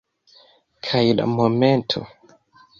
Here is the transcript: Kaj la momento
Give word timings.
Kaj 0.87 1.03
la 1.19 1.29
momento 1.35 2.05